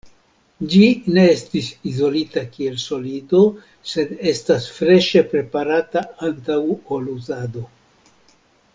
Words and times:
Ĝi 0.69 0.85
ne 1.17 1.25
estis 1.33 1.67
izolita 1.89 2.43
kiel 2.55 2.79
solido, 2.85 3.43
sed 3.93 4.17
estas 4.33 4.67
freŝe 4.79 5.23
preparata 5.35 6.07
antaŭ 6.31 6.61
ol 6.97 7.17
uzado. 7.19 7.69